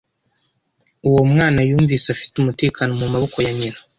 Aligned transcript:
Uwo 1.07 1.21
mwana 1.31 1.59
yumvise 1.69 2.05
afite 2.15 2.33
umutekano 2.37 2.91
mu 3.01 3.07
maboko 3.13 3.37
ya 3.45 3.51
nyina. 3.57 3.79